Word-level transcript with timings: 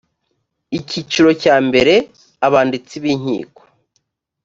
icyiciro 0.77 1.29
cya 1.43 1.55
mbere 1.67 1.93
abanditsi 2.47 2.95
b 3.03 3.05
inkiko 3.13 3.61